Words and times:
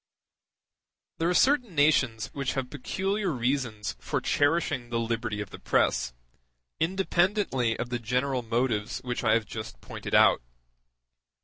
There 1.19 1.29
are 1.29 1.33
certain 1.35 1.75
nations 1.75 2.31
which 2.33 2.53
have 2.53 2.71
peculiar 2.71 3.29
reasons 3.29 3.95
for 3.99 4.19
cherishing 4.19 4.89
the 4.89 4.99
liberty 4.99 5.41
of 5.41 5.51
the 5.51 5.59
press, 5.59 6.11
independently 6.79 7.77
of 7.77 7.89
the 7.89 7.99
general 7.99 8.41
motives 8.41 8.97
which 9.03 9.23
I 9.23 9.33
have 9.35 9.45
just 9.45 9.79
pointed 9.79 10.15
out. 10.15 10.41